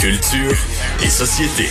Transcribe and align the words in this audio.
Culture 0.00 0.56
et 1.02 1.10
société. 1.10 1.68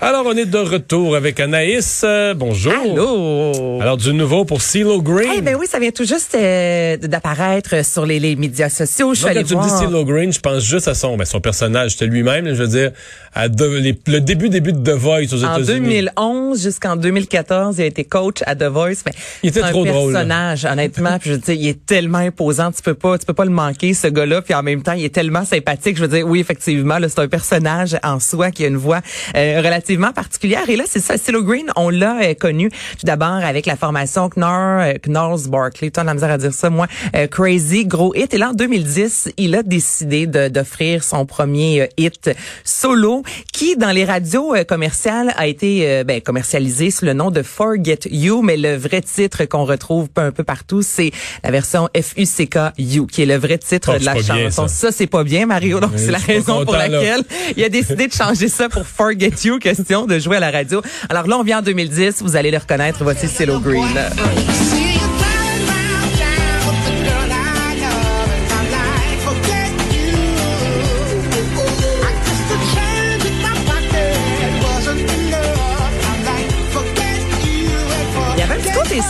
Alors, 0.00 0.26
on 0.26 0.36
est 0.36 0.46
de 0.46 0.58
retour 0.58 1.16
avec 1.16 1.40
Anaïs. 1.40 2.02
Euh, 2.04 2.32
bonjour. 2.32 2.72
Allô. 2.72 3.80
Alors, 3.82 3.96
du 3.96 4.14
nouveau 4.14 4.44
pour 4.44 4.62
CeeLo 4.62 5.02
Green. 5.02 5.28
Eh 5.38 5.40
ben 5.40 5.56
oui, 5.58 5.66
ça 5.68 5.80
vient 5.80 5.90
tout 5.90 6.04
juste 6.04 6.36
euh, 6.36 6.96
d'apparaître 6.98 7.84
sur 7.84 8.06
les, 8.06 8.20
les 8.20 8.36
médias 8.36 8.68
sociaux. 8.68 9.12
Je 9.14 9.18
suis 9.18 9.28
allée 9.28 9.40
quand 9.42 9.48
tu 9.48 9.56
me 9.56 9.60
voir. 9.62 9.76
dis 9.80 9.84
CeeLo 9.86 10.04
Green, 10.04 10.32
je 10.32 10.38
pense 10.38 10.62
juste 10.64 10.86
à 10.86 10.94
son, 10.94 11.16
ben, 11.16 11.24
son 11.24 11.40
personnage, 11.40 11.92
c'était 11.92 12.06
lui-même, 12.06 12.46
je 12.46 12.62
veux 12.62 12.68
dire, 12.68 12.92
à 13.34 13.48
de- 13.48 13.64
les- 13.64 13.98
le 14.06 14.20
début, 14.20 14.48
début 14.48 14.72
de 14.72 14.78
The 14.78 14.94
Voice 14.94 15.32
aux 15.32 15.44
En 15.44 15.56
États-Unis. 15.56 15.80
2011 15.88 16.62
jusqu'en 16.62 16.94
2014, 16.94 17.78
il 17.78 17.82
a 17.82 17.86
été 17.86 18.04
coach 18.04 18.36
à 18.46 18.54
The 18.54 18.64
Voice. 18.64 19.02
Mais 19.04 19.12
Il 19.42 19.48
était 19.48 19.62
trop 19.62 19.84
un 19.84 19.90
drôle, 19.90 20.12
là. 20.12 20.20
personnage, 20.20 20.64
honnêtement. 20.64 21.18
Puis 21.18 21.30
je 21.30 21.34
veux 21.34 21.40
dire, 21.40 21.54
il 21.54 21.66
est 21.66 21.86
tellement 21.86 22.18
imposant, 22.18 22.70
tu 22.70 22.82
peux 22.82 22.94
pas, 22.94 23.18
tu 23.18 23.26
peux 23.26 23.34
pas 23.34 23.44
le 23.44 23.50
manquer, 23.50 23.94
ce 23.94 24.06
gars-là. 24.06 24.42
Puis 24.42 24.54
en 24.54 24.62
même 24.62 24.82
temps, 24.84 24.92
il 24.92 25.04
est 25.04 25.12
tellement 25.14 25.44
sympathique. 25.44 25.96
Je 25.96 26.02
veux 26.02 26.16
dire, 26.16 26.24
oui, 26.24 26.38
effectivement, 26.38 26.98
là, 27.00 27.08
c'est 27.08 27.18
un 27.20 27.26
personnage 27.28 27.96
en 28.04 28.20
soi 28.20 28.52
qui 28.52 28.62
a 28.64 28.68
une 28.68 28.76
voix 28.76 29.00
euh, 29.36 29.56
relativement 29.60 29.87
particulière. 29.96 30.68
Et 30.68 30.76
là, 30.76 30.84
c'est 30.86 31.00
ça, 31.00 31.16
CeeLo 31.16 31.42
Green, 31.42 31.66
on 31.76 31.88
l'a 31.90 32.20
euh, 32.22 32.34
connu 32.34 32.70
tout 32.70 33.04
d'abord 33.06 33.28
avec 33.44 33.66
la 33.66 33.76
formation 33.76 34.28
Knorr, 34.28 34.80
euh, 34.80 34.92
Knorrs 35.06 35.48
Barkley. 35.48 35.90
A 35.96 36.04
la 36.04 36.14
misère 36.14 36.30
à 36.30 36.38
dire 36.38 36.52
ça, 36.52 36.70
moi. 36.70 36.86
Euh, 37.16 37.26
Crazy, 37.26 37.86
gros 37.86 38.14
hit. 38.14 38.32
Et 38.34 38.38
là, 38.38 38.50
en 38.50 38.52
2010, 38.52 39.30
il 39.36 39.54
a 39.54 39.62
décidé 39.62 40.26
d'offrir 40.26 41.02
son 41.02 41.26
premier 41.26 41.82
euh, 41.82 41.86
hit 41.96 42.30
solo, 42.64 43.22
qui 43.52 43.76
dans 43.76 43.90
les 43.90 44.04
radios 44.04 44.54
commerciales 44.68 45.32
a 45.36 45.46
été 45.46 46.04
ben, 46.04 46.20
commercialisé 46.20 46.90
sous 46.90 47.04
le 47.04 47.12
nom 47.12 47.30
de 47.30 47.42
Forget 47.42 47.98
You, 48.10 48.42
mais 48.42 48.56
le 48.56 48.76
vrai 48.76 49.00
titre 49.00 49.44
qu'on 49.44 49.64
retrouve 49.64 50.08
un 50.16 50.30
peu 50.30 50.44
partout, 50.44 50.82
c'est 50.82 51.10
la 51.42 51.50
version 51.50 51.88
F-U-C-K 51.96 52.58
You, 52.78 53.06
qui 53.06 53.22
est 53.22 53.26
le 53.26 53.36
vrai 53.36 53.58
titre 53.58 53.92
Oh, 53.94 53.98
de 53.98 54.04
la 54.04 54.14
bien, 54.14 54.22
chanson. 54.50 54.68
ça. 54.68 54.88
Ça, 54.88 54.92
c'est 54.92 55.06
pas 55.06 55.24
bien, 55.24 55.46
Mario. 55.46 55.80
Donc, 55.80 55.92
Mais 55.92 55.98
c'est 55.98 56.10
la 56.10 56.18
raison 56.18 56.64
pour 56.64 56.74
là. 56.74 56.88
laquelle 56.88 57.22
il 57.56 57.64
a 57.64 57.68
décidé 57.68 58.06
de 58.06 58.12
changer 58.12 58.48
ça 58.48 58.68
pour 58.68 58.86
Forget 58.86 59.32
You, 59.44 59.58
de 59.78 60.18
jouer 60.18 60.36
à 60.38 60.40
la 60.40 60.50
radio. 60.50 60.82
Alors 61.08 61.26
là, 61.26 61.38
on 61.38 61.42
vient 61.42 61.58
en 61.58 61.62
2010, 61.62 62.22
vous 62.22 62.36
allez 62.36 62.50
le 62.50 62.58
reconnaître, 62.58 63.04
voici 63.04 63.28
CeeLo 63.28 63.60
Green. 63.60 63.86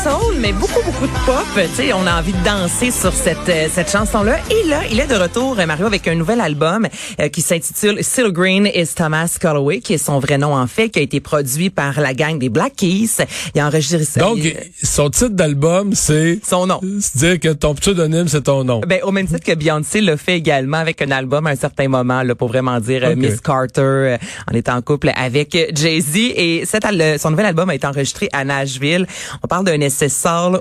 Soul, 0.05 0.37
mais 0.39 0.53
beaucoup, 0.53 0.78
de 1.07 1.13
pop. 1.27 1.45
Tu 1.55 1.75
sais, 1.75 1.93
on 1.93 2.07
a 2.07 2.19
envie 2.19 2.33
de 2.33 2.45
danser 2.45 2.91
sur 2.91 3.13
cette, 3.13 3.49
euh, 3.49 3.69
cette 3.73 3.91
chanson-là. 3.91 4.39
Et 4.51 4.69
là, 4.69 4.81
il 4.91 4.99
est 4.99 5.07
de 5.07 5.15
retour, 5.15 5.57
euh, 5.59 5.67
Mario, 5.67 5.87
avec 5.87 6.09
un 6.09 6.15
nouvel 6.15 6.41
album 6.41 6.89
euh, 7.21 7.29
qui 7.29 7.41
s'intitule 7.41 8.03
Still 8.03 8.33
Green 8.33 8.67
is 8.75 8.89
Thomas 8.97 9.37
Calloway, 9.41 9.79
qui 9.81 9.95
est 9.95 9.99
son 9.99 10.19
vrai 10.19 10.39
nom 10.39 10.55
en 10.55 10.67
fait, 10.67 10.89
qui 10.89 10.99
a 10.99 11.03
été 11.03 11.21
produit 11.21 11.71
par 11.71 12.01
la 12.01 12.15
gang 12.15 12.39
des 12.39 12.49
Black 12.49 12.75
Keys. 12.77 13.11
Il 13.55 13.61
a 13.61 13.67
enregistré 13.69 14.21
Donc, 14.21 14.39
il- 14.39 14.57
son 14.83 15.11
titre 15.11 15.29
d'album, 15.31 15.95
c'est... 15.95 16.41
son 16.47 16.67
nom. 16.67 16.81
Se 17.01 17.17
dire 17.19 17.39
que 17.39 17.53
ton 17.53 17.75
pseudonyme, 17.75 18.27
c'est 18.29 18.43
ton 18.43 18.65
nom. 18.65 18.81
Ben, 18.87 19.01
au 19.05 19.13
même 19.13 19.27
titre 19.27 19.45
que 19.45 19.55
Beyoncé 19.55 20.01
l'a 20.01 20.17
fait 20.17 20.37
également 20.37 20.79
avec 20.79 21.01
un 21.03 21.11
album 21.11 21.47
à 21.47 21.51
un 21.51 21.57
certain 21.57 21.89
moment, 21.89 22.23
là, 22.23 22.35
pour 22.35 22.49
vraiment 22.49 22.81
dire. 22.81 23.17
Miss 23.17 23.41
Carter, 23.41 24.17
en 24.51 24.55
étant 24.55 24.75
en 24.77 24.83
couple 24.83 25.11
avec 25.15 25.57
Jay-Z. 25.75 26.17
Et 26.17 26.65
cet 26.67 26.85
son 27.19 27.31
nouvel 27.31 27.47
album 27.47 27.71
a 27.71 27.75
été 27.75 27.87
enregistré 27.87 28.29
à 28.33 28.45
Nashville. 28.45 29.07
On 29.43 29.47
parle 29.47 29.65
d'un 29.65 29.81
essai 29.81 30.09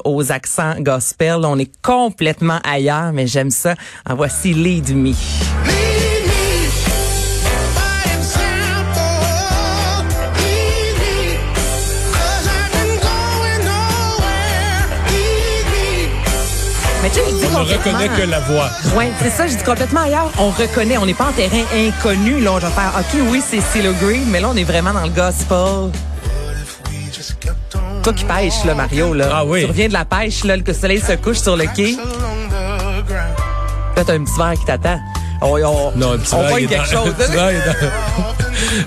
aux 0.03 0.26
accents 0.31 0.75
gospel. 0.79 1.41
On 1.43 1.57
est 1.57 1.71
complètement 1.81 2.59
ailleurs, 2.63 3.11
mais 3.13 3.27
j'aime 3.27 3.51
ça. 3.51 3.75
En 4.09 4.15
voici 4.15 4.53
Lead 4.53 4.95
Me. 4.95 5.13
Mais 17.03 17.09
tu 17.09 17.19
sais, 17.19 17.25
je 17.29 17.35
dis 17.35 17.45
On 17.55 17.59
ne 17.59 17.73
reconnaît 17.73 18.09
que 18.09 18.29
la 18.29 18.39
voix. 18.39 18.69
Ouais, 18.95 19.11
c'est 19.21 19.29
ça, 19.29 19.47
je 19.47 19.55
dis 19.55 19.63
complètement 19.63 20.01
ailleurs. 20.01 20.31
On 20.39 20.49
reconnaît, 20.49 20.97
on 20.97 21.05
n'est 21.05 21.13
pas 21.13 21.27
en 21.27 21.31
terrain 21.31 21.63
inconnu. 21.73 22.39
Là, 22.39 22.53
on 22.53 22.57
va 22.57 22.69
faire, 22.69 22.93
OK, 22.97 23.21
oui, 23.31 23.41
c'est 23.45 23.61
CeeLo 23.61 23.93
Green, 24.01 24.25
mais 24.27 24.39
là, 24.39 24.49
on 24.51 24.55
est 24.55 24.63
vraiment 24.63 24.93
dans 24.93 25.03
le 25.03 25.09
gospel. 25.09 25.91
Toi 28.07 28.13
qui 28.13 28.23
pêches, 28.23 28.63
là, 28.63 28.73
Mario, 28.73 29.13
là. 29.13 29.27
Ah 29.33 29.43
oui. 29.45 29.59
Tu 29.63 29.65
reviens 29.65 29.89
de 29.89 29.93
la 29.93 30.05
pêche, 30.05 30.45
là, 30.45 30.57
que 30.57 30.71
le 30.71 30.73
soleil 30.77 31.01
se 31.01 31.11
couche 31.17 31.39
sur 31.39 31.57
le 31.57 31.65
quai. 31.75 31.97
Là, 33.97 34.03
t'as 34.05 34.13
un 34.13 34.23
petit 34.23 34.37
verre 34.37 34.53
qui 34.57 34.63
t'attend. 34.63 34.97
On, 35.41 35.47
on, 35.61 35.91
Non, 35.97 36.13
le 36.13 36.19
petit 36.19 36.33
on 36.33 36.41
verre, 36.41 36.57
il 36.59 36.63
est 36.63 36.67
quelque 36.69 36.93
dans- 36.93 37.03
chose. 37.03 37.07
le 37.07 37.11
petit 37.25 37.31
verre, 37.33 37.51
il 37.51 37.57
est 37.57 37.65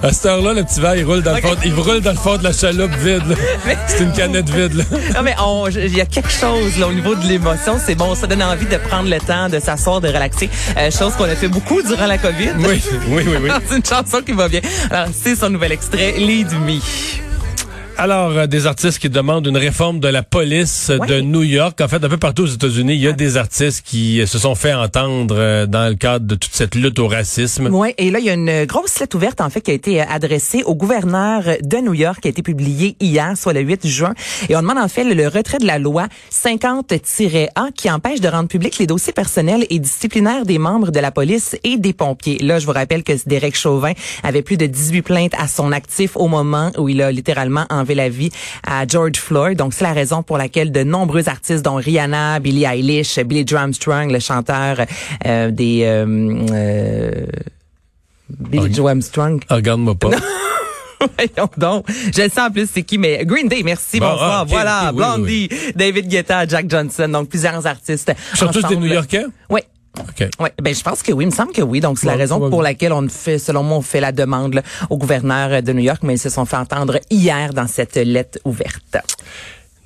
dans- 0.03 0.09
À 0.09 0.13
cette 0.15 0.25
heure-là, 0.25 0.55
le 0.55 0.65
petit 0.65 0.81
verre, 0.81 0.97
il 0.97 1.05
roule 1.05 1.23
dans 1.23 1.35
le 1.35 1.41
fond, 1.43 1.55
il 1.63 1.75
roule 1.75 2.01
dans 2.01 2.13
le 2.13 2.17
fond 2.17 2.39
de 2.39 2.45
la 2.45 2.53
chaloupe 2.55 2.95
vide, 2.95 3.23
là. 3.29 3.37
C'est 3.89 4.05
une 4.05 4.13
canette 4.13 4.49
vide, 4.49 4.73
là. 4.73 4.85
Non, 5.15 5.21
mais 5.23 5.35
il 5.77 5.95
y 5.95 6.01
a 6.01 6.07
quelque 6.07 6.31
chose 6.31 6.79
là 6.79 6.87
au 6.89 6.93
niveau 6.95 7.15
de 7.15 7.27
l'émotion. 7.27 7.79
C'est 7.85 7.97
bon, 7.97 8.15
ça 8.15 8.27
donne 8.27 8.43
envie 8.43 8.65
de 8.65 8.77
prendre 8.79 9.11
le 9.11 9.19
temps, 9.19 9.51
de 9.51 9.61
s'asseoir, 9.61 10.01
de 10.01 10.09
relaxer. 10.09 10.49
Euh, 10.79 10.91
chose 10.91 11.13
qu'on 11.19 11.25
a 11.25 11.37
fait 11.37 11.49
beaucoup 11.49 11.83
durant 11.83 12.07
la 12.07 12.17
COVID. 12.17 12.53
Oui, 12.61 12.83
oui, 13.09 13.25
oui, 13.27 13.35
oui. 13.43 13.51
c'est 13.69 13.77
une 13.77 13.85
chanson 13.85 14.23
qui 14.25 14.33
va 14.33 14.49
bien. 14.49 14.63
Alors, 14.91 15.09
c'est 15.13 15.37
son 15.37 15.51
nouvel 15.51 15.73
extrait, 15.73 16.13
Lead 16.17 16.51
Me. 16.65 16.79
Alors, 18.03 18.31
euh, 18.31 18.47
des 18.47 18.67
artistes 18.67 18.99
qui 18.99 19.11
demandent 19.11 19.47
une 19.47 19.59
réforme 19.59 20.01
de 20.01 20.09
la 20.09 20.23
police 20.23 20.91
Ouais. 20.99 21.07
de 21.07 21.21
New 21.21 21.43
York. 21.43 21.79
En 21.83 21.87
fait, 21.87 22.03
un 22.03 22.09
peu 22.09 22.17
partout 22.17 22.45
aux 22.45 22.47
États-Unis, 22.47 22.95
il 22.95 23.01
y 23.03 23.07
a 23.07 23.13
des 23.13 23.37
artistes 23.37 23.85
qui 23.85 24.23
euh, 24.23 24.27
se 24.27 24.39
sont 24.39 24.55
fait 24.55 24.73
entendre 24.73 25.35
euh, 25.37 25.67
dans 25.67 25.87
le 25.87 25.97
cadre 25.97 26.25
de 26.25 26.35
toute 26.35 26.55
cette 26.55 26.77
lutte 26.77 26.99
au 26.99 27.09
racisme. 27.09 27.67
Ouais, 27.67 27.95
et 27.99 28.11
là 28.11 28.19
il 28.19 28.25
y 28.25 28.31
a 28.31 28.33
une 28.33 28.65
grosse 28.65 28.99
lettre 29.01 29.17
ouverte 29.19 29.43
en 29.43 29.51
fait 29.51 29.61
qui 29.61 29.71
a 29.71 29.75
été 29.75 30.01
adressée 30.01 30.63
au 30.65 30.75
gouverneur 30.75 31.43
de 31.61 31.77
New 31.77 31.93
York 31.93 32.21
qui 32.23 32.29
a 32.29 32.31
été 32.31 32.41
publiée 32.43 32.97
hier, 33.01 33.37
soit 33.37 33.53
le 33.53 33.61
8 33.61 33.87
juin, 33.87 34.15
et 34.49 34.57
on 34.57 34.63
demande 34.63 34.79
en 34.79 34.89
fait 34.89 35.05
le, 35.05 35.29
retrait 35.29 35.59
de 35.59 35.67
la 35.67 35.79
loi 35.79 36.07
50-A 36.33 37.69
qui 37.77 37.91
empêche 37.91 38.23
de 38.23 38.29
rendre 38.29 38.49
public 38.49 38.79
les 38.79 38.87
dossiers 38.87 39.13
personnels 39.13 39.67
et 39.69 39.79
disciplinaires 39.79 40.47
des 40.47 40.57
membres 40.57 40.91
de 40.91 41.01
la 41.01 41.11
police 41.11 41.55
et 41.65 41.77
des 41.77 41.93
pompiers. 41.93 42.39
Là, 42.39 42.61
je 42.61 42.65
vous 42.65 42.73
rappelle 42.73 43.03
que 43.03 43.13
Derek 43.27 43.55
Chauvin 43.55 43.93
avait 44.23 44.41
plus 44.41 44.57
de 44.57 44.65
18 44.65 45.03
plaintes 45.03 45.35
à 45.39 45.49
son 45.49 45.71
actif 45.71 46.17
au 46.17 46.29
moment 46.29 46.71
où 46.79 46.89
il 46.89 47.03
a 47.03 47.13
littéralement 47.13 47.67
enlevé 47.69 47.90
la 47.95 48.09
vie 48.09 48.31
à 48.67 48.87
George 48.87 49.17
Floyd. 49.17 49.59
Donc 49.59 49.75
c'est 49.75 49.85
la 49.85 49.93
raison 49.93 50.23
pour 50.23 50.39
laquelle 50.39 50.73
de 50.73 50.83
nombreux 50.83 51.29
artistes 51.29 51.65
dont 51.65 51.75
Rihanna, 51.75 52.41
Billie 52.41 52.65
Eilish, 52.65 53.19
Billy 53.21 53.45
Armstrong, 53.55 54.11
le 54.11 54.19
chanteur 54.21 54.79
euh, 55.27 55.51
des 55.51 55.83
euh, 55.85 56.47
euh, 56.53 57.27
Billy 58.29 58.73
Joe 58.73 58.91
Armstrong. 58.91 59.43
Ah, 59.49 59.57
Regarde-moi 59.57 59.95
pas. 59.95 60.11
Voyons 61.01 61.51
donc. 61.57 61.87
Je 62.15 62.23
le 62.23 62.29
sais 62.29 62.41
en 62.41 62.51
plus 62.51 62.69
c'est 62.71 62.83
qui, 62.83 62.99
mais 62.99 63.25
Green 63.25 63.49
Day, 63.49 63.63
merci, 63.65 63.99
Bon, 64.01 64.11
bonsoir. 64.11 64.41
ah, 64.41 64.45
voilà, 64.47 64.91
oui, 64.93 64.97
Blondie, 64.97 65.49
David 65.75 66.09
Guetta, 66.09 66.47
Jack 66.47 66.69
Johnson, 66.69 67.09
donc 67.09 67.29
plusieurs 67.31 67.67
artistes. 67.67 68.13
Ils 68.35 68.39
sont 68.39 68.49
tous 68.49 68.63
des. 68.67 68.77
New-Yorkais? 68.77 69.25
Oui. 69.49 69.61
OK. 70.09 70.29
Ouais, 70.41 70.53
ben 70.63 70.75
je 70.75 70.83
pense 70.83 71.03
que 71.03 71.13
oui, 71.13 71.25
il 71.25 71.29
me 71.29 71.33
semble 71.33 71.53
que 71.53 71.63
oui. 71.63 71.81
Donc 71.81 71.99
c'est 71.99 72.07
la 72.07 72.17
raison 72.17 72.51
pour 72.51 72.63
laquelle 72.63 72.93
on 72.93 73.09
fait, 73.09 73.39
selon 73.39 73.63
moi, 73.63 73.79
on 73.79 73.83
fait 73.83 74.01
la 74.01 74.13
demande 74.13 74.55
là, 74.55 74.63
au 74.89 74.99
gouverneur 74.99 75.63
de 75.63 75.73
New 75.73 75.83
York, 75.83 76.01
mais 76.03 76.15
ils 76.15 76.19
se 76.19 76.31
sont 76.31 76.45
fait 76.45 76.57
entendre 76.57 76.99
hier 77.11 77.53
dans 77.53 77.67
cette 77.67 77.97
lettre 77.97 78.39
ouverte. 78.45 78.97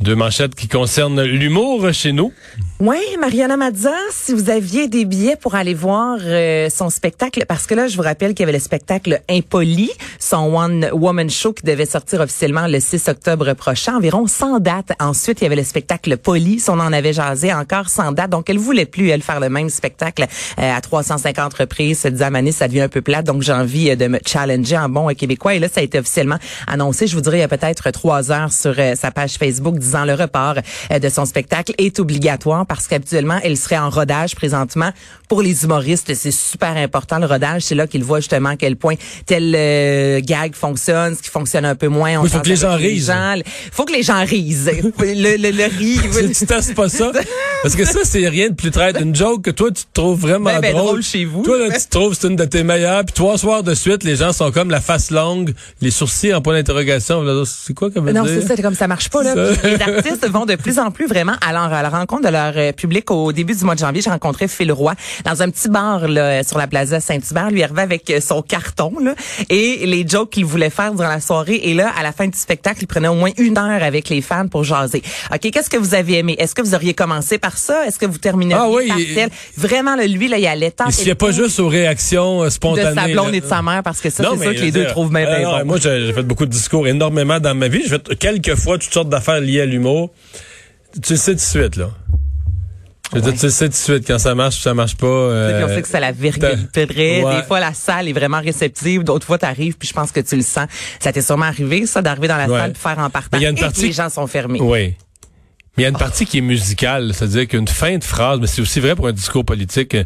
Deux 0.01 0.17
manchettes 0.17 0.55
qui 0.55 0.69
concernent 0.69 1.23
l'humour 1.23 1.93
chez 1.93 2.13
nous. 2.13 2.33
Oui, 2.81 2.99
Mariana 3.21 3.57
Mazza, 3.57 3.95
si 4.11 4.35
vous 4.35 4.51
aviez 4.51 4.89
des 4.89 5.05
billets 5.05 5.37
pour 5.37 5.55
aller 5.55 5.73
voir 5.73 6.19
euh, 6.21 6.69
son 6.69 6.91
spectacle, 6.91 7.45
parce 7.47 7.67
que 7.67 7.75
là, 7.75 7.87
je 7.87 7.97
vous 7.97 8.03
rappelle 8.03 8.35
qu'il 8.35 8.41
y 8.41 8.43
avait 8.43 8.59
le 8.59 8.63
spectacle 8.63 9.23
Impoli, 9.31 9.91
son 10.19 10.55
One 10.55 10.89
Woman 10.93 11.31
Show 11.31 11.53
qui 11.53 11.63
devait 11.63 11.87
sortir 11.87 12.21
officiellement 12.21 12.67
le 12.67 12.81
6 12.81 13.09
octobre 13.09 13.53
prochain, 13.55 13.97
environ 13.97 14.27
100 14.27 14.59
dates. 14.59 14.93
Ensuite, 14.99 15.41
il 15.41 15.45
y 15.45 15.47
avait 15.47 15.57
le 15.57 15.63
spectacle 15.65 16.17
Police, 16.17 16.69
on 16.69 16.81
en 16.81 16.93
avait 16.93 17.13
jasé, 17.13 17.53
encore 17.53 17.89
100 17.89 18.13
dates. 18.13 18.31
Donc, 18.31 18.51
elle 18.51 18.59
voulait 18.59 18.87
plus, 18.87 19.09
elle, 19.11 19.23
faire 19.23 19.39
le 19.39 19.49
même 19.49 19.71
spectacle 19.71 20.27
euh, 20.59 20.77
à 20.77 20.81
350 20.81 21.55
reprises. 21.55 22.01
Se 22.01 22.09
disant, 22.09 22.33
Mané, 22.33 22.51
ça 22.51 22.67
devient 22.67 22.83
un 22.83 22.89
peu 22.89 23.01
plate, 23.01 23.25
donc 23.25 23.43
j'ai 23.43 23.53
envie 23.53 23.91
euh, 23.91 23.97
de 23.97 24.09
me 24.09 24.19
challenger 24.27 24.77
en 24.77 24.89
bon 24.89 25.09
euh, 25.09 25.15
québécois. 25.15 25.55
Et 25.55 25.61
là, 25.61 25.69
ça 25.73 25.81
a 25.81 25.85
été 25.85 26.01
officiellement 26.01 26.39
annoncé, 26.67 27.07
je 27.07 27.15
vous 27.15 27.23
dirais, 27.23 27.39
il 27.39 27.43
y 27.43 27.45
a 27.45 27.49
peut-être 27.49 27.91
trois 27.93 28.33
heures 28.33 28.53
sur 28.53 28.75
euh, 28.79 28.95
sa 28.97 29.13
page 29.13 29.35
Facebook 29.35 29.79
disant 29.85 30.05
le 30.05 30.15
report 30.15 30.55
euh, 30.93 30.99
de 30.99 31.09
son 31.09 31.25
spectacle 31.27 31.73
est 31.79 31.99
obligatoire 32.01 32.67
parce 32.67 32.87
qu'habituellement, 32.87 33.39
elle 33.43 33.57
serait 33.57 33.79
en 33.79 33.91
rodage 33.91 34.35
présentement. 34.35 34.91
Pour 35.29 35.43
les 35.43 35.65
humoristes, 35.65 36.13
c'est 36.15 36.31
super 36.31 36.77
important 36.77 37.19
le 37.19 37.27
rodage. 37.27 37.63
C'est 37.63 37.75
là 37.75 37.87
qu'ils 37.87 38.05
voient 38.05 38.21
justement 38.21 38.51
à 38.51 38.57
quel 38.57 38.77
point 38.77 38.95
tel 39.27 39.55
euh, 39.57 40.21
gag 40.23 40.55
fonctionne, 40.55 41.15
ce 41.17 41.23
qui 41.23 41.31
fonctionne 41.31 41.65
un 41.65 41.75
peu 41.75 41.89
moins. 41.89 42.17
Oui, 42.21 42.29
faut 42.29 42.41
que 42.41 42.49
les 42.49 42.57
gens 42.57 42.75
risent. 42.77 43.07
gens. 43.07 43.35
faut 43.73 43.85
que 43.85 43.93
les 43.93 44.03
gens 44.03 44.25
risent. 44.25 44.71
le, 44.99 45.37
le, 45.37 45.51
le 45.51 45.65
riz. 45.79 46.01
tu 46.39 46.47
testes 46.47 46.75
pas 46.75 46.89
ça? 46.89 47.11
Parce 47.63 47.77
que 47.77 47.85
ça, 47.85 48.01
c'est 48.05 48.29
rien 48.29 48.51
de 48.51 48.55
plus 48.55 48.71
traite. 48.71 48.99
Une 49.01 49.15
joke 49.15 49.43
que 49.43 49.51
toi, 49.51 49.71
tu 49.71 49.83
te 49.85 49.89
trouves 49.93 50.21
vraiment 50.21 50.51
Ben, 50.51 50.61
ben, 50.61 50.73
drôle. 50.73 50.85
drôle 50.87 51.03
chez 51.03 51.25
vous. 51.25 51.43
Toi, 51.43 51.59
là, 51.59 51.71
tu 51.77 51.85
te 51.87 51.91
trouves, 51.91 52.15
c'est 52.19 52.29
une 52.29 52.37
de 52.37 52.45
tes 52.45 52.63
meilleures. 52.63 53.05
Puis 53.05 53.15
trois 53.15 53.39
soirs 53.39 53.63
de 53.63 53.75
suite, 53.75 54.05
les 54.05 54.17
gens 54.17 54.33
sont 54.33 54.51
comme 54.53 54.71
la 54.71 54.81
face 54.81 55.11
longue, 55.11 55.53
les 55.81 55.91
sourcils 55.91 56.33
en 56.35 56.43
point 56.43 56.55
d'interrogation. 56.55 57.23
C'est 57.47 57.75
quoi 57.75 57.91
comme 57.91 58.11
Non, 58.11 58.25
c'est 58.27 58.43
ça, 58.43 58.55
comme 58.57 58.75
ça 58.75 58.87
marche 58.87 59.09
pas, 59.09 59.23
là. 59.23 59.35
Les 59.77 59.83
artistes 59.83 60.27
vont 60.29 60.47
de 60.47 60.55
plus 60.57 60.79
en 60.79 60.91
plus 60.91 61.07
vraiment 61.07 61.35
à, 61.47 61.53
leur- 61.53 61.73
à 61.73 61.83
la 61.83 61.89
rencontre 61.89 62.23
de 62.25 62.29
leur 62.29 62.53
euh, 62.57 62.73
public. 62.73 63.11
Au 63.11 63.33
début 63.33 63.55
du 63.55 63.65
mois 63.65 63.75
de 63.75 63.81
janvier, 63.81 64.03
j'ai 64.03 64.11
rencontré 64.11 64.49
Phil 64.49 64.71
Roy 64.73 64.95
dans 65.25 65.43
un 65.43 65.51
petit 65.51 65.69
bar 65.69 66.07
là, 66.09 66.43
sur 66.43 66.59
la 66.59 66.67
plaza 66.67 67.01
Saint-Hubert. 67.01 67.51
Lui 67.51 67.61
il 67.61 67.63
arrivait 67.65 67.83
avec 67.83 68.09
euh, 68.11 68.21
son 68.21 68.43
carton 68.43 68.93
là, 69.03 69.15
et 69.51 69.87
les 69.87 70.07
jokes 70.07 70.31
qu'il 70.31 70.45
voulait 70.45 70.71
faire 70.71 70.93
durant 70.95 71.09
la 71.09 71.21
soirée. 71.21 71.61
Et 71.65 71.75
là, 71.75 71.93
à 71.99 72.03
la 72.03 72.13
fin 72.13 72.27
du 72.27 72.37
spectacle, 72.39 72.79
il 72.83 72.87
prenait 72.87 73.09
au 73.09 73.15
moins 73.15 73.31
une 73.39 73.59
heure 73.59 73.83
avec 73.83 74.09
les 74.09 74.21
fans 74.23 74.49
pour 74.49 74.65
jaser. 74.65 75.03
OK, 75.33 75.51
qu'est-ce 75.51 75.71
que 75.71 75.77
vous 75.77 75.95
avez 75.95 76.19
aimé? 76.19 76.37
Est-ce 76.39 76.55
que 76.55 76.63
vous 76.63 76.75
auriez 76.75 76.95
commencé 76.95 77.39
par 77.39 77.57
ça? 77.59 77.87
Est-ce 77.87 77.99
que 77.99 78.07
vous 78.07 78.19
termineriez 78.19 78.63
Ah 78.65 78.71
oui, 78.71 78.89
par 78.89 78.99
il- 78.99 79.15
tel? 79.15 79.29
Vraiment, 79.57 79.97
là, 79.97 80.07
lui, 80.07 80.29
là, 80.29 80.39
il 80.39 80.47
allait 80.47 80.71
tant 80.71 80.87
Il 80.99 81.05
n'y 81.05 81.11
a 81.11 81.15
pas 81.15 81.31
juste 81.33 81.59
aux 81.61 81.69
réactions 81.69 82.43
euh, 82.43 82.47
de 82.47 82.51
spontanées. 82.51 82.95
sa 83.01 83.09
blonde 83.09 83.35
et 83.35 83.41
de 83.41 83.47
sa 83.47 83.63
mère 83.63 83.83
parce 83.83 84.01
que 84.01 84.11
ça, 84.11 84.25
c'est 84.31 84.43
sûr 84.43 84.55
que 84.55 84.61
les 84.61 84.71
deux 84.73 84.87
trouvent 84.87 85.13
même 85.13 85.29
euh, 85.29 85.61
bon. 85.61 85.65
Moi, 85.67 85.79
j'ai 85.83 86.07
j'ai 86.07 86.13
fait 86.13 86.23
beaucoup 86.23 86.45
de 86.47 86.51
discours 86.51 86.87
énormément 86.87 87.41
dans 87.41 87.55
ma 87.55 87.69
vie. 87.69 87.83
J'ai 87.85 87.89
fait 87.91 88.17
quelques 88.19 88.55
fois 88.57 88.79
toutes 88.79 88.93
sortes 88.93 89.09
d'affaires 89.09 89.41
liées 89.41 89.61
à 89.65 89.67
l'humour. 89.67 90.13
Tu 91.03 91.13
le 91.15 91.19
sais 91.19 91.33
tout 91.33 91.37
de 91.37 91.41
suite, 91.41 91.77
là. 91.77 91.91
Je 93.13 93.19
veux 93.21 93.23
dire, 93.31 93.35
tu 93.39 93.47
le 93.47 93.51
sais 93.53 93.67
tout 93.67 93.73
de 93.73 93.77
suite 93.77 94.07
quand 94.07 94.19
ça 94.19 94.35
marche 94.35 94.57
ou 94.59 94.61
ça 94.61 94.75
marche 94.75 94.97
pas. 94.97 95.07
Puis 95.07 95.65
on 95.65 95.69
euh, 95.69 95.75
sait 95.75 95.83
que 95.83 95.89
c'est 95.89 96.01
la 96.01 96.11
virgule. 96.13 96.69
Ouais. 96.75 96.87
Des 97.37 97.43
fois, 97.47 97.61
la 97.61 97.75
salle 97.75 98.09
est 98.09 98.13
vraiment 98.13 98.41
réceptive. 98.41 99.05
D'autres 99.05 99.27
fois, 99.27 99.39
t'arrives 99.39 99.77
puis 99.77 99.87
je 99.89 99.93
pense 99.93 100.11
que 100.11 100.21
tu 100.21 100.35
le 100.37 100.43
sens. 100.43 100.67
Ça 101.01 101.13
t'est 101.13 101.21
sûrement 101.23 101.45
arrivé, 101.47 101.87
ça, 101.87 102.03
d'arriver 102.03 102.29
dans 102.29 102.37
la 102.37 102.49
Ouais. 102.49 102.59
salle 102.59 102.73
puis 102.73 102.83
faire 102.83 102.99
en 102.99 103.11
partant. 103.11 103.29
Mais 103.33 103.39
il 103.41 103.43
y 103.43 103.47
a 103.47 103.51
une 103.51 103.59
et 103.59 103.61
partie- 103.61 103.83
les 103.87 103.93
gens 103.93 104.09
sont 104.09 104.27
fermés. 104.27 104.61
Oui. 104.61 104.95
Mais 105.77 105.83
il 105.83 105.83
y 105.83 105.87
a 105.87 105.91
une 105.91 105.97
partie 105.99 106.25
qui 106.25 106.39
est 106.39 106.41
musicale, 106.41 107.13
c'est-à-dire 107.15 107.49
qu'une 107.49 107.67
fin 107.67 107.99
de 107.99 108.05
phrase, 108.05 108.39
mais 108.41 108.47
c'est 108.47 108.63
aussi 108.63 108.79
vrai 108.79 108.95
pour 108.95 109.09
un 109.09 109.13
discours 109.13 109.45
politique. 109.45 109.95
euh, 109.97 110.05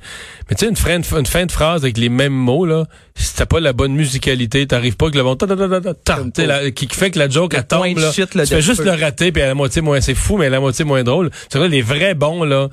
Mais 0.49 0.57
tu 0.57 0.65
sais, 0.65 0.71
une 0.71 0.77
fin, 0.77 0.99
de, 0.99 1.19
une 1.19 1.27
fin 1.27 1.45
de 1.45 1.53
phrase 1.53 1.83
avec 1.83 1.99
les 1.99 2.09
mêmes 2.09 2.33
mots, 2.33 2.65
là, 2.65 2.87
si 3.19 3.35
t'as 3.35 3.47
pas 3.47 3.61
la 3.61 3.73
bonne 3.73 3.93
musicalité, 3.95 4.67
t'arrives 4.67 4.97
pas 4.97 5.11
que 5.11 5.17
le 5.17 5.23
bon 5.25 5.35
ta, 5.35 5.47
ta, 5.47 5.57
ta, 5.57 5.69
ta, 5.69 5.81
ta, 5.81 5.95
ta, 5.95 6.17
tu 6.23 6.31
sais, 6.37 6.47
la- 6.47 6.71
qui 6.71 6.87
fait 6.91 7.11
que 7.11 7.19
la 7.19 7.29
joke, 7.29 7.53
elle 7.55 7.67
tombe, 7.67 7.99
là. 7.99 8.11
tu 8.13 8.47
fais 8.47 8.63
juste 8.63 8.85
le 8.85 8.93
rater, 8.93 9.33
puis 9.33 9.43
à 9.43 9.47
la 9.49 9.55
moitié 9.55 9.83
moins, 9.83 10.01
c'est 10.01 10.15
fou, 10.15 10.37
mais 10.37 10.47
à 10.47 10.51
la 10.51 10.61
moitié 10.61 10.85
moins 10.85 11.03
drôle. 11.03 11.31
C'est 11.51 11.59
vrai, 11.59 11.69
les 11.69 11.83
vrais 11.83 12.15
bons, 12.15 12.45
là, 12.45 12.69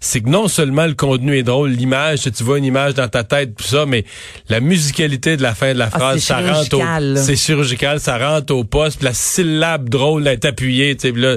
c'est 0.00 0.22
que 0.22 0.28
non 0.30 0.48
seulement 0.48 0.86
le 0.86 0.94
contenu 0.94 1.36
est 1.36 1.42
drôle, 1.42 1.70
l'image, 1.70 2.20
tu 2.22 2.42
vois 2.44 2.56
une 2.58 2.64
image 2.64 2.94
dans 2.94 3.08
ta 3.08 3.24
tête, 3.24 3.54
tout 3.54 3.64
ça, 3.64 3.84
mais 3.86 4.04
la 4.48 4.60
musicalité 4.60 5.36
de 5.36 5.42
la 5.42 5.54
fin 5.54 5.74
de 5.74 5.78
la 5.78 5.90
Ah, 5.92 5.98
phrase, 5.98 6.20
ça 6.20 6.40
rentre 6.40 6.76
au, 6.78 7.16
c'est 7.16 7.36
chirurgical, 7.36 8.00
ça 8.00 8.16
rentre 8.16 8.54
au 8.54 8.64
poste, 8.64 8.96
puis 8.98 9.04
la 9.04 9.12
syllabe 9.14 9.88
drôle 9.90 10.26
est 10.26 10.44
appuyée, 10.46 10.96
tu 10.96 11.08
sais, 11.10 11.14
là, 11.14 11.36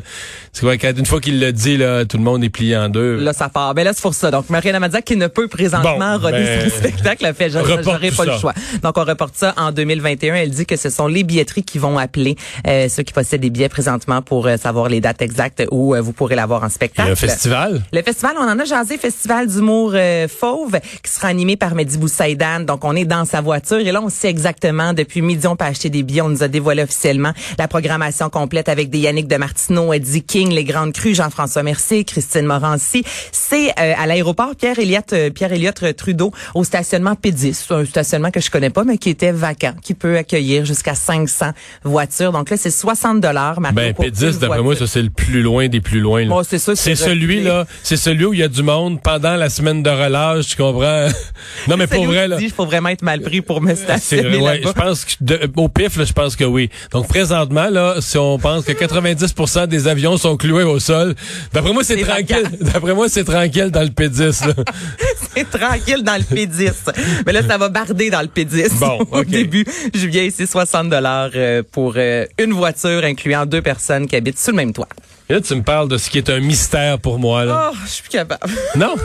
c'est 0.53 0.65
vrai 0.65 0.77
qu'une 0.77 1.05
fois 1.05 1.19
qu'il 1.19 1.39
le 1.39 1.51
dit, 1.51 1.77
là, 1.77 2.05
tout 2.05 2.17
le 2.17 2.23
monde 2.23 2.43
est 2.43 2.49
plié 2.49 2.77
en 2.77 2.87
deux. 2.87 3.17
Là, 3.17 3.33
ça 3.33 3.49
part. 3.49 3.73
Ben 3.73 3.83
là, 3.83 3.91
c'est 3.93 4.01
pour 4.01 4.13
ça. 4.13 4.31
Donc, 4.31 4.49
Mariana 4.49 4.79
Mazza, 4.79 5.01
qui 5.01 5.15
ne 5.17 5.27
peut 5.27 5.47
présentement 5.47 6.17
Bon, 6.17 6.23
rodder 6.25 6.43
ben, 6.43 6.69
spectacle, 6.69 7.25
a 7.25 7.33
fait, 7.33 7.49
j'aurais 7.49 7.81
pas 7.81 7.97
le 8.25 8.31
ça. 8.37 8.52
Donc, 8.81 8.97
on 8.97 9.03
reporte 9.03 9.35
ça 9.35 9.53
en 9.57 9.71
2021. 9.71 10.35
Elle 10.35 10.49
dit 10.51 10.65
que 10.65 10.75
ce 10.75 10.89
sont 10.89 11.07
les 11.07 11.23
billetteries 11.23 11.63
qui 11.63 11.79
vont 11.79 11.97
appeler 11.97 12.35
euh, 12.67 12.87
ceux 12.89 13.03
qui 13.03 13.13
possèdent 13.13 13.41
des 13.41 13.49
billets 13.49 13.69
présentement 13.69 14.21
pour 14.21 14.47
euh, 14.47 14.57
savoir 14.57 14.89
les 14.89 15.01
dates 15.01 15.21
exactes 15.21 15.63
où 15.71 15.95
euh, 15.95 16.01
vous 16.01 16.13
pourrez 16.13 16.35
l'avoir 16.35 16.63
en 16.63 16.69
spectacle. 16.69 17.11
un 17.11 17.15
festival? 17.15 17.83
Le 17.91 18.01
festival, 18.01 18.35
on 18.39 18.43
en 18.43 18.59
a 18.59 18.65
jasé, 18.65 18.97
Festival 18.97 19.47
d'humour 19.47 19.91
euh, 19.95 20.27
fauve, 20.27 20.79
qui 21.03 21.11
sera 21.11 21.27
animé 21.27 21.57
par 21.57 21.75
Mehdi 21.75 21.97
Boussaïdan. 21.97 22.61
Donc, 22.61 22.83
on 22.83 22.95
est 22.95 23.05
dans 23.05 23.25
sa 23.25 23.41
voiture 23.41 23.79
et 23.79 23.91
là, 23.91 24.01
on 24.01 24.09
sait 24.09 24.29
exactement, 24.29 24.93
depuis 24.93 25.21
midi, 25.21 25.47
on 25.47 25.55
peut 25.55 25.65
acheter 25.65 25.89
des 25.89 26.03
billets. 26.03 26.21
On 26.21 26.29
nous 26.29 26.43
a 26.43 26.47
dévoilé 26.47 26.83
officiellement 26.83 27.33
la 27.57 27.67
programmation 27.67 28.29
complète 28.29 28.69
avec 28.69 28.89
des 28.89 28.99
Yannick 28.99 29.27
de 29.27 29.37
Martineau, 29.37 29.93
Eddie 29.93 30.23
King, 30.23 30.51
Les 30.51 30.63
Grandes 30.63 30.93
Crues, 30.93 31.15
Jean-François 31.15 31.63
Mercier, 31.63 32.03
Christine 32.03 32.45
Morancy. 32.45 33.03
C'est 33.31 33.69
euh, 33.79 33.93
à 33.97 34.05
l'aéroport 34.07 34.55
Pierre-Éliott 34.55 35.13
euh, 35.13 35.29
Pierre-Éliott 35.29 35.95
Trudeau 35.95 36.31
au 36.55 36.63
stationnement 36.63 37.13
P10. 37.13 37.53
C'est 37.53 37.73
un 37.73 37.85
stationnement 37.85 38.31
que 38.31 38.39
je 38.45 38.51
connais 38.51 38.69
pas, 38.69 38.83
mais 38.83 38.97
qui 38.97 39.09
était 39.09 39.31
vacant, 39.31 39.73
qui 39.81 39.93
peut 39.93 40.17
accueillir 40.17 40.65
jusqu'à 40.65 40.95
500 40.95 41.51
voitures. 41.83 42.31
Donc 42.31 42.49
là, 42.49 42.57
c'est 42.57 42.71
60 42.71 43.21
dollars. 43.21 43.59
Ben, 43.59 43.91
P10, 43.91 44.39
d'après 44.39 44.61
moi, 44.61 44.75
ça, 44.75 44.87
c'est 44.87 45.01
le 45.01 45.09
plus 45.09 45.41
loin 45.41 45.67
des 45.67 45.81
plus 45.81 45.99
loin. 45.99 46.21
là. 46.21 46.29
Bon, 46.29 46.43
c'est 46.43 46.59
ça, 46.59 46.75
c'est 46.75 46.95
c'est 47.83 47.97
celui 47.97 48.25
où 48.25 48.33
il 48.33 48.39
y 48.39 48.43
a 48.43 48.47
du 48.47 48.63
monde 48.63 49.01
pendant 49.01 49.35
la 49.35 49.49
semaine 49.49 49.83
de 49.83 49.89
relâche, 49.89 50.47
tu 50.47 50.55
comprends? 50.57 51.07
non, 51.67 51.77
mais 51.77 51.87
pour 51.87 52.05
vrai, 52.05 52.27
là. 52.27 52.37
Il 52.39 52.51
faut 52.51 52.65
vraiment 52.65 52.89
être 52.89 53.01
mal 53.01 53.21
pris 53.21 53.41
pour 53.41 53.61
me 53.61 53.73
C'est 53.75 53.83
stationner 53.83 54.37
ouais, 54.37 54.61
je 54.63 54.71
pense 54.71 55.05
que 55.05 55.11
de- 55.21 55.51
au 55.55 55.69
pif 55.69 55.97
là, 55.97 56.05
je 56.05 56.13
pense 56.13 56.35
que 56.35 56.43
oui. 56.43 56.69
Donc 56.91 57.07
présentement 57.07 57.69
là, 57.69 57.95
si 57.99 58.17
on 58.17 58.37
pense 58.37 58.65
que 58.65 58.71
90% 58.71 59.67
des 59.67 59.87
avions 59.87 60.17
sont 60.17 60.37
cloués 60.37 60.63
au 60.63 60.79
sol, 60.79 61.15
d'après 61.53 61.73
moi 61.73 61.83
c'est 61.83 62.01
tranquille. 62.01 62.43
D'après 62.61 62.93
moi 62.93 63.07
c'est 63.09 63.23
tranquille 63.23 63.69
dans 63.71 63.81
le 63.81 63.89
P10 63.89 64.47
là. 64.47 64.53
C'est 65.35 65.49
tranquille 65.49 66.03
dans 66.03 66.15
le 66.15 66.21
P10. 66.21 66.73
Mais 67.25 67.33
là, 67.33 67.41
ça 67.41 67.57
va 67.57 67.69
barder 67.69 68.11
dans 68.11 68.21
le 68.21 68.27
P10. 68.35 68.79
Bon, 68.79 68.99
Au 69.11 69.23
début, 69.23 69.65
juillet, 69.93 70.29
c'est 70.35 70.45
60 70.45 70.89
dollars 70.89 71.31
pour 71.71 71.93
euh, 71.97 72.25
une 72.39 72.53
voiture 72.53 73.03
incluant 73.03 73.45
deux 73.45 73.61
personnes 73.61 74.07
qui 74.07 74.15
habitent 74.15 74.39
sous 74.39 74.51
le 74.51 74.57
même 74.57 74.73
toit. 74.73 74.87
Et 75.29 75.33
là 75.33 75.39
tu 75.41 75.55
me 75.55 75.61
parles 75.63 75.87
de 75.87 75.97
ce 75.97 76.09
qui 76.09 76.17
est 76.17 76.29
un 76.29 76.41
mystère 76.41 76.99
pour 76.99 77.17
moi 77.17 77.45
là. 77.45 77.71
Oh, 77.71 77.77
je 77.85 77.89
suis 77.89 78.01
plus 78.03 78.09
capable. 78.11 78.51
Non, 78.75 78.95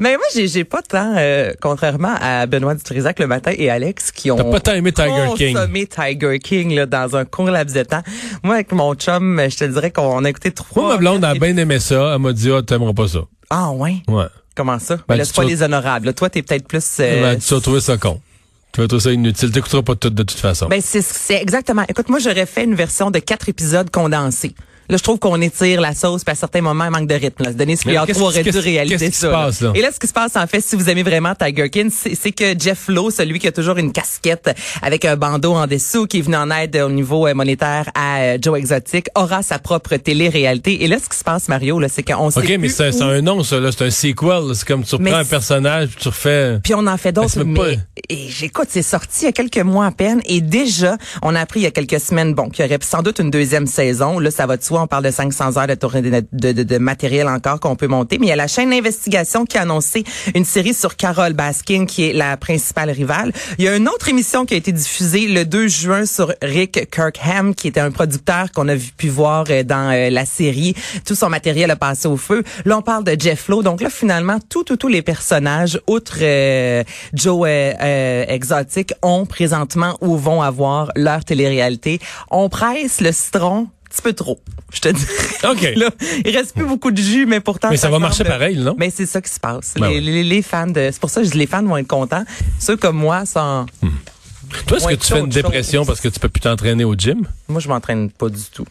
Mais 0.00 0.16
moi, 0.16 0.26
j'ai, 0.34 0.46
j'ai 0.46 0.64
pas 0.64 0.82
tant, 0.82 1.14
euh, 1.16 1.52
contrairement 1.62 2.14
à 2.20 2.44
Benoît 2.46 2.74
Dutrisac 2.74 3.18
le 3.18 3.26
matin 3.26 3.52
et 3.56 3.70
Alex, 3.70 4.12
qui 4.12 4.30
ont 4.30 4.36
t'as 4.36 4.44
pas 4.44 4.60
tant 4.60 4.72
aimé 4.74 4.92
Tiger 4.92 5.28
King. 5.34 5.56
Tiger 5.88 6.38
King 6.40 6.74
là, 6.74 6.84
dans 6.84 7.16
un 7.16 7.24
court 7.24 7.50
laps 7.50 7.74
de 7.74 7.82
temps. 7.84 8.02
Moi, 8.42 8.56
avec 8.56 8.72
mon 8.72 8.94
chum, 8.94 9.40
je 9.48 9.56
te 9.56 9.64
dirais 9.64 9.90
qu'on 9.90 10.24
a 10.24 10.28
écouté 10.28 10.50
trois... 10.52 10.82
Moi 10.82 10.92
ma 10.92 10.98
blonde 10.98 11.24
a 11.24 11.32
bien 11.34 11.56
aimé 11.56 11.78
ça, 11.78 12.12
elle 12.14 12.20
m'a 12.20 12.32
dit 12.34 12.50
"Ah, 12.52 12.60
t'aimeras 12.62 12.92
pas 12.92 13.08
ça." 13.08 13.20
Ah 13.48 13.70
ouais? 13.70 13.96
Ouais. 14.08 14.26
Comment 14.54 14.78
ça? 14.78 14.96
Ben, 14.96 15.02
Mais 15.10 15.16
là, 15.16 15.24
c'est 15.24 15.34
pas 15.34 15.44
les 15.44 15.62
honorables. 15.62 16.06
là. 16.06 16.12
Toi, 16.12 16.28
t'es 16.28 16.42
peut-être 16.42 16.68
plus... 16.68 16.84
euh, 17.00 17.22
Ben, 17.34 17.38
tu 17.40 17.54
vas 17.54 17.60
trouver 17.60 17.80
ça 17.80 17.96
con. 17.96 18.20
Tu 18.72 18.80
vas 18.80 18.88
trouver 18.88 19.02
ça 19.02 19.12
inutile, 19.12 19.52
t'écouteras 19.52 19.82
pas 19.82 19.96
tout 19.96 20.08
de 20.08 20.22
toute 20.22 20.38
façon. 20.38 20.68
Ben 20.68 20.80
c'est 20.80 21.34
exactement. 21.34 21.84
Écoute, 21.88 22.08
moi 22.08 22.18
j'aurais 22.18 22.46
fait 22.46 22.64
une 22.64 22.74
version 22.74 23.10
de 23.10 23.18
quatre 23.18 23.50
épisodes 23.50 23.90
condensés. 23.90 24.54
Là, 24.88 24.96
je 24.96 25.02
trouve 25.02 25.18
qu'on 25.18 25.40
étire 25.40 25.80
la 25.80 25.94
sauce, 25.94 26.24
puis 26.24 26.32
à 26.32 26.34
certains 26.34 26.60
moments, 26.60 26.84
il 26.84 26.90
manque 26.90 27.08
de 27.08 27.14
rythme. 27.14 27.44
Là. 27.44 27.52
Denis 27.52 27.76
qu'est-ce- 28.06 28.20
aurait 28.20 28.42
dû 28.42 28.58
réaliser 28.58 29.10
ça. 29.10 29.28
passe, 29.30 29.60
là? 29.60 29.72
Et 29.74 29.80
là, 29.82 29.90
ce 29.92 29.98
qui 29.98 30.06
se 30.06 30.12
passe, 30.12 30.36
en 30.36 30.46
fait, 30.46 30.60
si 30.60 30.76
vous 30.76 30.88
aimez 30.90 31.02
vraiment 31.02 31.34
Tiger 31.34 31.70
King, 31.70 31.90
c'est 31.90 32.32
que 32.32 32.58
Jeff 32.58 32.88
Lowe, 32.88 33.10
celui 33.10 33.38
qui 33.38 33.48
a 33.48 33.52
toujours 33.52 33.76
une 33.78 33.92
casquette 33.92 34.54
avec 34.82 35.04
un 35.04 35.16
bandeau 35.16 35.54
en 35.54 35.66
dessous, 35.66 36.06
qui 36.06 36.18
est 36.18 36.22
venu 36.22 36.36
en 36.36 36.50
aide 36.50 36.76
au 36.76 36.90
niveau 36.90 37.26
euh, 37.26 37.34
monétaire 37.34 37.90
à 37.94 38.20
euh, 38.20 38.38
Joe 38.40 38.58
Exotic, 38.58 39.06
aura 39.14 39.42
sa 39.42 39.58
propre 39.58 39.96
télé-réalité. 39.96 40.84
Et 40.84 40.88
là, 40.88 40.96
ce 41.02 41.08
qui 41.08 41.16
se 41.18 41.24
passe, 41.24 41.48
Mario, 41.48 41.78
là, 41.78 41.88
c'est 41.88 42.02
qu'on 42.02 42.30
sait 42.30 42.40
OK, 42.40 42.48
mais 42.58 42.68
c'est 42.68 42.94
où- 42.94 43.02
un 43.02 43.20
nom 43.22 43.42
ça 43.42 43.58
là, 43.60 43.70
c'est 43.72 43.84
un 43.84 43.90
sequel, 43.90 44.54
c'est 44.54 44.66
comme 44.66 44.84
tu 44.84 44.94
reprends 44.94 45.14
un 45.14 45.24
personnage, 45.24 45.88
puis 45.88 45.96
tu 46.02 46.08
refais 46.08 46.58
Puis 46.62 46.74
on 46.74 46.86
en 46.86 46.96
fait 46.96 47.12
d'autres, 47.12 47.42
mais 47.44 47.78
et 48.08 48.28
j'écoute, 48.28 48.68
c'est 48.70 48.82
sorti 48.82 49.20
il 49.22 49.24
y 49.24 49.28
a 49.28 49.32
quelques 49.32 49.58
mois 49.58 49.86
à 49.86 49.90
peine 49.90 50.20
et 50.26 50.40
déjà, 50.40 50.96
on 51.22 51.34
a 51.34 51.40
appris 51.40 51.60
il 51.60 51.62
y 51.64 51.66
a 51.66 51.70
quelques 51.70 52.00
semaines, 52.00 52.34
bon, 52.34 52.48
qu'il 52.48 52.64
y 52.64 52.68
aurait 52.68 52.78
sans 52.82 53.02
doute 53.02 53.18
une 53.20 53.30
deuxième 53.30 53.66
saison. 53.66 54.18
Là, 54.18 54.30
ça 54.30 54.46
va 54.46 54.56
de 54.56 54.62
on 54.78 54.86
parle 54.86 55.04
de 55.04 55.10
500 55.10 55.56
heures 55.56 55.66
de 55.66 55.74
tournée 55.74 56.22
de, 56.32 56.78
matériel 56.78 57.28
encore 57.28 57.60
qu'on 57.60 57.76
peut 57.76 57.86
monter. 57.86 58.18
Mais 58.18 58.26
il 58.26 58.28
y 58.30 58.32
a 58.32 58.36
la 58.36 58.46
chaîne 58.46 58.70
d'investigation 58.70 59.44
qui 59.44 59.58
a 59.58 59.62
annoncé 59.62 60.04
une 60.34 60.44
série 60.44 60.74
sur 60.74 60.96
Carole 60.96 61.32
Baskin, 61.32 61.86
qui 61.86 62.08
est 62.08 62.12
la 62.12 62.36
principale 62.36 62.90
rivale. 62.90 63.32
Il 63.58 63.64
y 63.64 63.68
a 63.68 63.76
une 63.76 63.88
autre 63.88 64.08
émission 64.08 64.44
qui 64.44 64.54
a 64.54 64.56
été 64.56 64.72
diffusée 64.72 65.28
le 65.28 65.44
2 65.44 65.68
juin 65.68 66.06
sur 66.06 66.32
Rick 66.42 66.90
Kirkham, 66.90 67.54
qui 67.54 67.68
était 67.68 67.80
un 67.80 67.90
producteur 67.90 68.50
qu'on 68.52 68.68
a 68.68 68.76
pu 68.76 69.08
voir 69.08 69.44
euh, 69.50 69.62
dans 69.62 69.90
euh, 69.92 70.10
la 70.10 70.24
série. 70.24 70.74
Tout 71.04 71.14
son 71.14 71.28
matériel 71.28 71.70
a 71.70 71.76
passé 71.76 72.08
au 72.08 72.16
feu. 72.16 72.42
Là, 72.64 72.78
on 72.78 72.82
parle 72.82 73.04
de 73.04 73.16
Jeff 73.18 73.48
Lowe. 73.48 73.62
Donc 73.62 73.80
là, 73.80 73.90
finalement, 73.90 74.38
tout, 74.48 74.64
tout, 74.64 74.76
tous 74.76 74.88
les 74.88 75.02
personnages, 75.02 75.80
outre 75.86 76.18
euh, 76.20 76.82
Joe 77.14 77.48
Exotic, 77.48 78.92
ont 79.02 79.26
présentement 79.26 79.96
ou 80.00 80.16
vont 80.16 80.42
avoir 80.42 80.90
leur 80.96 81.24
télé-réalité. 81.24 81.98
On 82.30 82.48
presse 82.48 83.00
le 83.00 83.12
citron 83.12 83.68
petit 83.92 84.02
peu 84.02 84.12
trop, 84.12 84.40
je 84.72 84.80
te 84.80 84.88
dis. 84.88 85.06
OK. 85.44 85.72
Là, 85.76 85.90
il 86.24 86.36
reste 86.36 86.54
plus 86.54 86.64
beaucoup 86.66 86.90
de 86.90 87.00
jus, 87.00 87.26
mais 87.26 87.40
pourtant. 87.40 87.68
Mais 87.70 87.76
ça 87.76 87.90
va 87.90 87.98
marcher 87.98 88.24
pareil, 88.24 88.56
non? 88.58 88.74
Mais 88.78 88.90
c'est 88.90 89.06
ça 89.06 89.20
qui 89.20 89.30
se 89.30 89.40
passe. 89.40 89.74
Ben 89.78 89.88
les, 89.88 89.94
ouais. 89.94 90.00
les, 90.00 90.24
les 90.24 90.42
fans 90.42 90.66
de, 90.66 90.90
c'est 90.92 91.00
pour 91.00 91.10
ça 91.10 91.20
que 91.20 91.26
je 91.26 91.32
dis 91.32 91.38
les 91.38 91.46
fans 91.46 91.62
vont 91.62 91.76
être 91.76 91.86
contents. 91.88 92.24
Ceux 92.58 92.76
comme 92.76 92.96
moi, 92.96 93.26
sont, 93.26 93.66
Toi, 94.66 94.76
est-ce 94.78 94.88
que 94.88 94.94
tu 94.94 95.12
fais 95.12 95.20
une 95.20 95.28
dépression 95.28 95.84
parce 95.84 96.00
que 96.00 96.08
tu 96.08 96.18
peux 96.18 96.28
plus 96.28 96.40
t'entraîner 96.40 96.84
au 96.84 96.94
gym? 96.94 97.26
moi, 97.48 97.60
je 97.60 97.68
m'entraîne 97.68 98.10
pas 98.10 98.28
du 98.28 98.42
tout. 98.52 98.66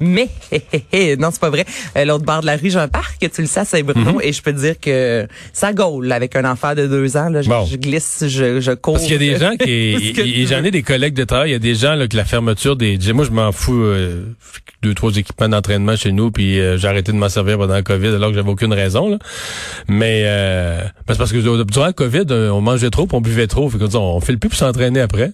Mais, 0.00 0.28
hé, 0.52 0.62
hé, 0.72 0.84
hé, 0.92 1.16
non, 1.16 1.30
c'est 1.30 1.40
pas 1.40 1.50
vrai. 1.50 1.64
Euh, 1.96 2.04
L'autre 2.04 2.24
bord 2.24 2.40
de 2.40 2.46
la 2.46 2.56
rue, 2.56 2.70
j'ai 2.70 2.78
un 2.78 2.88
parc, 2.88 3.18
tu 3.18 3.40
le 3.40 3.46
sais, 3.46 3.60
à 3.60 3.64
Saint-Bruno, 3.64 4.20
et 4.22 4.32
je 4.32 4.42
peux 4.42 4.52
te 4.52 4.58
dire 4.58 4.78
que 4.80 5.26
ça 5.52 5.72
gaule 5.72 6.10
avec 6.12 6.36
un 6.36 6.44
enfant 6.50 6.74
de 6.74 6.86
deux 6.86 7.16
ans. 7.16 7.28
Là, 7.28 7.42
je, 7.42 7.48
Bon. 7.48 7.64
je 7.64 7.76
glisse, 7.76 8.24
je, 8.28 8.60
je 8.60 8.72
cours. 8.72 8.94
Parce 8.94 9.06
qu'il 9.06 9.12
y 9.22 9.30
a 9.30 9.32
des 9.32 9.38
gens 9.38 9.56
qui, 9.56 9.70
et 10.16 10.46
j'en 10.46 10.62
ai 10.64 10.70
des 10.70 10.82
collègues 10.82 11.14
de 11.14 11.24
travail, 11.24 11.50
il 11.50 11.52
y 11.52 11.56
a 11.56 11.58
des 11.60 11.74
gens 11.74 11.94
là, 11.94 12.06
que 12.08 12.16
la 12.16 12.24
fermeture 12.24 12.76
des 12.76 12.98
gyms, 13.00 13.16
moi 13.16 13.24
je 13.24 13.30
m'en 13.30 13.52
fous, 13.52 13.80
euh, 13.82 14.24
deux 14.82 14.94
trois 14.94 15.16
équipements 15.16 15.48
d'entraînement 15.48 15.96
chez 15.96 16.12
nous, 16.12 16.30
puis 16.30 16.60
euh, 16.60 16.76
j'ai 16.78 16.88
arrêté 16.88 17.12
de 17.12 17.16
m'en 17.16 17.28
servir 17.28 17.58
pendant 17.58 17.74
la 17.74 17.82
COVID 17.82 18.08
alors 18.08 18.30
que 18.30 18.34
j'avais 18.36 18.50
aucune 18.50 18.72
raison. 18.72 19.08
Là. 19.08 19.18
Mais 19.88 20.22
euh, 20.26 20.80
ben, 21.06 21.14
c'est 21.14 21.18
parce 21.18 21.32
que 21.32 21.38
durant 21.38 21.86
le 21.86 21.92
COVID, 21.92 22.24
euh, 22.30 22.50
on 22.50 22.60
mangeait 22.60 22.90
trop, 22.90 23.06
puis 23.06 23.16
on 23.16 23.20
buvait 23.20 23.46
trop, 23.46 23.68
fait 23.68 23.78
que, 23.78 23.96
on, 23.96 24.16
on 24.16 24.20
fait 24.20 24.32
le 24.32 24.38
plus 24.38 24.48
pour 24.48 24.58
s'entraîner 24.58 25.00
après. 25.00 25.32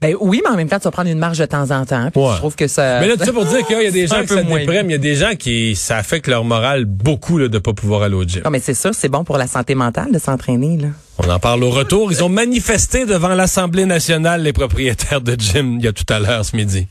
Ben 0.00 0.14
oui, 0.20 0.40
mais 0.44 0.50
en 0.50 0.56
même 0.56 0.68
temps, 0.68 0.78
tu 0.78 0.84
vas 0.84 0.90
prendre 0.90 1.10
une 1.10 1.18
marge 1.18 1.38
de 1.38 1.44
temps 1.44 1.70
en 1.70 1.84
temps. 1.84 2.08
Ouais. 2.14 2.32
Je 2.32 2.36
trouve 2.38 2.56
que 2.56 2.66
ça. 2.66 3.00
Mais 3.00 3.08
là, 3.08 3.16
tout 3.16 3.24
ça 3.24 3.32
pour 3.32 3.44
dire 3.44 3.66
qu'il 3.66 3.82
y 3.82 3.86
a 3.86 3.90
des 3.90 4.06
C'est 4.08 4.14
un 4.14 4.18
gens 4.18 4.22
qui 4.22 4.28
peu 4.28 4.36
ça 4.36 4.42
moins 4.44 4.60
déprime, 4.60 4.86
il 4.90 4.92
y 4.92 4.96
a 4.96 4.98
des 4.98 5.14
gens 5.14 5.34
qui 5.38 5.76
ça 5.76 5.96
affecte 5.96 6.26
leur 6.26 6.44
morale 6.44 6.84
beaucoup 6.84 7.38
là, 7.38 7.48
de 7.48 7.58
pas 7.58 7.72
pouvoir 7.72 8.02
aller 8.02 8.14
au 8.14 8.24
gym. 8.24 8.42
Non, 8.44 8.50
mais 8.50 8.60
c'est 8.60 8.74
sûr, 8.74 8.94
c'est 8.94 9.08
bon 9.08 9.24
pour 9.24 9.38
la 9.38 9.46
santé 9.46 9.74
mentale 9.74 10.12
de 10.12 10.18
s'entraîner, 10.18 10.76
là. 10.78 10.88
On 11.18 11.28
en 11.28 11.38
parle 11.38 11.62
au 11.62 11.70
retour. 11.70 12.10
Ils 12.10 12.24
ont 12.24 12.28
manifesté 12.28 13.04
devant 13.04 13.34
l'Assemblée 13.34 13.84
nationale 13.84 14.42
les 14.42 14.52
propriétaires 14.52 15.20
de 15.20 15.36
gym 15.38 15.76
il 15.78 15.84
y 15.84 15.88
a 15.88 15.92
tout 15.92 16.06
à 16.08 16.18
l'heure 16.18 16.44
ce 16.44 16.56
midi. 16.56 16.88